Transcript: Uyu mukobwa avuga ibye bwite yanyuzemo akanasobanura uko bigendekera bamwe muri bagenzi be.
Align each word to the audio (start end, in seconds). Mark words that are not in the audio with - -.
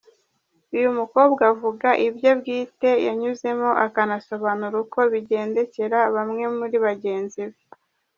Uyu 0.77 0.89
mukobwa 0.99 1.41
avuga 1.53 1.87
ibye 2.07 2.31
bwite 2.39 2.89
yanyuzemo 3.07 3.69
akanasobanura 3.85 4.75
uko 4.83 4.99
bigendekera 5.11 5.99
bamwe 6.15 6.43
muri 6.57 6.77
bagenzi 6.85 7.41
be. 7.51 7.57